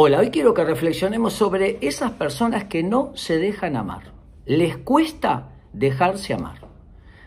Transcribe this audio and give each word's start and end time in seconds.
Hola, 0.00 0.20
hoy 0.20 0.30
quiero 0.30 0.54
que 0.54 0.62
reflexionemos 0.62 1.32
sobre 1.32 1.78
esas 1.80 2.12
personas 2.12 2.66
que 2.66 2.84
no 2.84 3.10
se 3.16 3.36
dejan 3.38 3.74
amar. 3.74 4.12
Les 4.46 4.76
cuesta 4.76 5.48
dejarse 5.72 6.32
amar. 6.32 6.60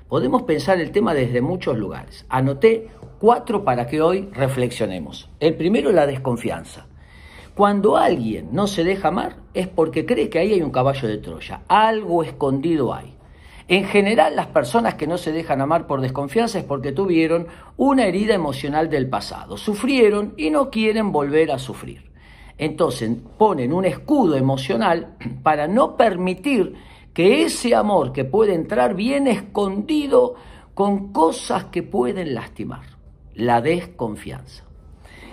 Podemos 0.07 0.43
pensar 0.43 0.79
el 0.79 0.91
tema 0.91 1.13
desde 1.13 1.41
muchos 1.41 1.77
lugares. 1.77 2.25
Anoté 2.29 2.87
cuatro 3.19 3.65
para 3.65 3.87
que 3.87 4.01
hoy 4.01 4.29
reflexionemos. 4.31 5.29
El 5.41 5.55
primero, 5.55 5.91
la 5.91 6.07
desconfianza. 6.07 6.87
Cuando 7.55 7.97
alguien 7.97 8.51
no 8.53 8.67
se 8.67 8.85
deja 8.85 9.09
amar 9.09 9.35
es 9.53 9.67
porque 9.67 10.05
cree 10.05 10.29
que 10.29 10.39
ahí 10.39 10.53
hay 10.53 10.61
un 10.61 10.71
caballo 10.71 11.09
de 11.09 11.17
Troya, 11.17 11.63
algo 11.67 12.23
escondido 12.23 12.93
hay. 12.93 13.17
En 13.67 13.83
general, 13.83 14.37
las 14.37 14.47
personas 14.47 14.95
que 14.95 15.07
no 15.07 15.17
se 15.17 15.33
dejan 15.33 15.59
amar 15.59 15.87
por 15.87 15.99
desconfianza 15.99 16.59
es 16.59 16.63
porque 16.63 16.93
tuvieron 16.93 17.47
una 17.75 18.05
herida 18.05 18.33
emocional 18.33 18.89
del 18.89 19.09
pasado, 19.09 19.57
sufrieron 19.57 20.35
y 20.37 20.51
no 20.51 20.69
quieren 20.69 21.11
volver 21.11 21.51
a 21.51 21.59
sufrir. 21.59 22.10
Entonces 22.61 23.09
ponen 23.39 23.73
un 23.73 23.85
escudo 23.85 24.37
emocional 24.37 25.15
para 25.43 25.67
no 25.67 25.97
permitir 25.97 26.75
que 27.11 27.43
ese 27.43 27.73
amor 27.73 28.13
que 28.13 28.23
puede 28.23 28.53
entrar 28.53 28.93
bien 28.93 29.25
escondido 29.25 30.35
con 30.75 31.11
cosas 31.11 31.65
que 31.65 31.81
pueden 31.81 32.35
lastimar, 32.35 32.83
la 33.33 33.61
desconfianza. 33.61 34.63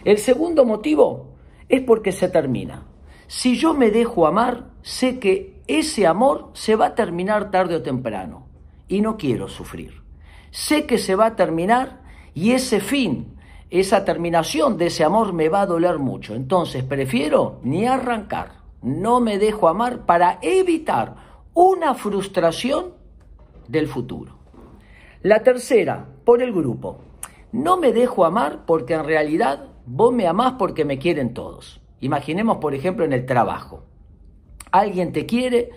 El 0.06 0.16
segundo 0.16 0.64
motivo 0.64 1.34
es 1.68 1.82
porque 1.82 2.12
se 2.12 2.30
termina. 2.30 2.86
Si 3.26 3.58
yo 3.58 3.74
me 3.74 3.90
dejo 3.90 4.26
amar, 4.26 4.70
sé 4.80 5.18
que 5.18 5.60
ese 5.66 6.06
amor 6.06 6.48
se 6.54 6.76
va 6.76 6.86
a 6.86 6.94
terminar 6.94 7.50
tarde 7.50 7.76
o 7.76 7.82
temprano 7.82 8.46
y 8.88 9.02
no 9.02 9.18
quiero 9.18 9.48
sufrir. 9.48 10.00
Sé 10.50 10.86
que 10.86 10.96
se 10.96 11.14
va 11.14 11.26
a 11.26 11.36
terminar 11.36 12.00
y 12.32 12.52
ese 12.52 12.80
fin 12.80 13.37
esa 13.70 14.04
terminación 14.04 14.78
de 14.78 14.86
ese 14.86 15.04
amor 15.04 15.32
me 15.32 15.48
va 15.48 15.62
a 15.62 15.66
doler 15.66 15.98
mucho. 15.98 16.34
Entonces 16.34 16.84
prefiero 16.84 17.60
ni 17.62 17.86
arrancar, 17.86 18.62
no 18.82 19.20
me 19.20 19.38
dejo 19.38 19.68
amar 19.68 20.06
para 20.06 20.38
evitar 20.42 21.16
una 21.54 21.94
frustración 21.94 22.92
del 23.66 23.88
futuro. 23.88 24.38
La 25.22 25.42
tercera, 25.42 26.06
por 26.24 26.42
el 26.42 26.52
grupo. 26.52 26.98
No 27.50 27.76
me 27.76 27.92
dejo 27.92 28.24
amar 28.24 28.64
porque 28.66 28.94
en 28.94 29.04
realidad 29.04 29.66
vos 29.84 30.12
me 30.12 30.26
amás 30.26 30.54
porque 30.58 30.84
me 30.84 30.98
quieren 30.98 31.34
todos. 31.34 31.80
Imaginemos, 32.00 32.58
por 32.58 32.74
ejemplo, 32.74 33.04
en 33.04 33.12
el 33.12 33.26
trabajo. 33.26 33.82
Alguien 34.70 35.12
te 35.12 35.26
quiere, 35.26 35.70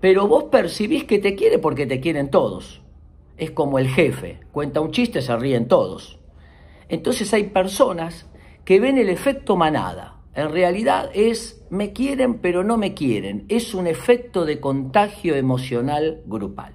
pero 0.00 0.26
vos 0.26 0.44
percibís 0.44 1.04
que 1.04 1.18
te 1.18 1.34
quiere 1.34 1.58
porque 1.58 1.86
te 1.86 2.00
quieren 2.00 2.30
todos. 2.30 2.82
Es 3.36 3.50
como 3.52 3.78
el 3.78 3.88
jefe, 3.88 4.40
cuenta 4.50 4.80
un 4.80 4.90
chiste, 4.90 5.22
se 5.22 5.36
ríen 5.36 5.68
todos. 5.68 6.18
Entonces 6.88 7.32
hay 7.34 7.44
personas 7.44 8.26
que 8.64 8.80
ven 8.80 8.98
el 8.98 9.08
efecto 9.08 9.56
manada. 9.56 10.20
En 10.34 10.50
realidad 10.50 11.10
es 11.14 11.64
me 11.70 11.92
quieren 11.92 12.38
pero 12.38 12.64
no 12.64 12.76
me 12.76 12.94
quieren. 12.94 13.44
Es 13.48 13.74
un 13.74 13.86
efecto 13.86 14.44
de 14.44 14.60
contagio 14.60 15.34
emocional 15.34 16.22
grupal. 16.26 16.74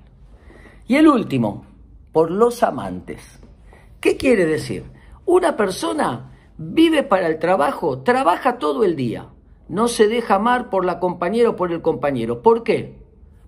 Y 0.88 0.96
el 0.96 1.08
último, 1.08 1.66
por 2.12 2.32
los 2.32 2.64
amantes. 2.64 3.40
¿Qué 4.00 4.18
quiere 4.18 4.46
decir? 4.46 4.86
Una 5.26 5.58
persona 5.58 6.32
vive 6.58 7.04
para 7.04 7.28
el 7.28 7.40
trabajo, 7.40 8.00
trabaja 8.00 8.58
todo 8.58 8.84
el 8.84 8.96
día. 8.96 9.28
No 9.70 9.88
se 9.88 10.08
deja 10.08 10.36
amar 10.36 10.70
por 10.70 10.86
la 10.86 11.00
compañera 11.00 11.50
o 11.50 11.56
por 11.56 11.72
el 11.72 11.82
compañero. 11.82 12.42
¿Por 12.42 12.64
qué? 12.64 13.02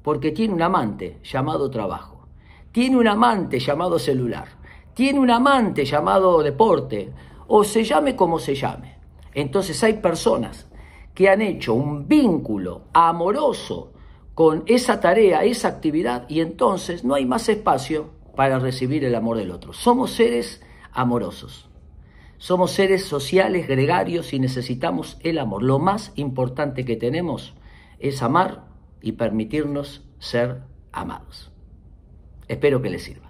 Porque 0.03 0.31
tiene 0.31 0.53
un 0.53 0.61
amante 0.61 1.19
llamado 1.23 1.69
trabajo. 1.69 2.27
Tiene 2.71 2.97
un 2.97 3.07
amante 3.07 3.59
llamado 3.59 3.97
celular 3.97 4.58
tiene 4.99 5.17
un 5.17 5.31
amante 5.31 5.85
llamado 5.85 6.43
deporte, 6.43 7.13
o 7.47 7.63
se 7.63 7.85
llame 7.85 8.17
como 8.17 8.37
se 8.37 8.53
llame. 8.53 8.97
Entonces 9.33 9.81
hay 9.81 9.93
personas 9.93 10.67
que 11.13 11.29
han 11.29 11.41
hecho 11.41 11.73
un 11.73 12.05
vínculo 12.05 12.81
amoroso 12.91 13.93
con 14.35 14.63
esa 14.65 14.99
tarea, 14.99 15.45
esa 15.45 15.69
actividad, 15.69 16.25
y 16.27 16.41
entonces 16.41 17.05
no 17.05 17.15
hay 17.15 17.25
más 17.25 17.47
espacio 17.47 18.09
para 18.35 18.59
recibir 18.59 19.05
el 19.05 19.15
amor 19.15 19.37
del 19.37 19.51
otro. 19.51 19.71
Somos 19.71 20.11
seres 20.11 20.61
amorosos. 20.91 21.69
Somos 22.37 22.71
seres 22.71 23.05
sociales, 23.05 23.69
gregarios 23.69 24.33
y 24.33 24.39
necesitamos 24.41 25.17
el 25.21 25.37
amor. 25.37 25.63
Lo 25.63 25.79
más 25.79 26.11
importante 26.15 26.83
que 26.83 26.97
tenemos 26.97 27.53
es 27.99 28.21
amar 28.21 28.65
y 29.01 29.13
permitirnos 29.13 30.03
ser 30.19 30.63
amados. 30.91 31.53
Espero 32.49 32.81
que 32.81 32.89
les 32.89 33.03
sirva. 33.03 33.28